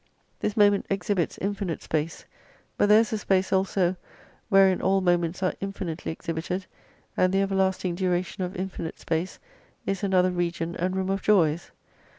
[0.39, 2.25] This moment exhibits infinite space,
[2.75, 3.97] but there is a space also
[4.49, 6.65] wherein all moments are infinitely exhibited,
[7.15, 9.37] and the everlasting duration of infinite space
[9.85, 11.69] is another region and room of joys.